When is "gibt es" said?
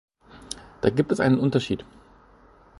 0.89-1.19